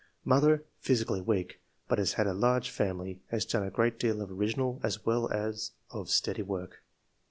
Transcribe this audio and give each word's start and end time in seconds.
Mother— 0.25 0.63
Physically 0.79 1.21
weak, 1.21 1.61
but 1.87 1.99
has 1.99 2.13
had 2.13 2.25
a 2.25 2.33
large 2.33 2.71
family; 2.71 3.21
has 3.29 3.45
done 3.45 3.61
a 3.61 3.69
great 3.69 3.99
deal 3.99 4.19
of 4.19 4.31
original 4.31 4.79
as 4.81 5.05
well 5.05 5.31
as 5.31 5.73
of 5.91 6.09
steady 6.09 6.41
work." 6.41 6.81